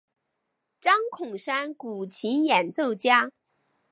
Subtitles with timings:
[0.79, 3.31] 张孔山古琴演奏家。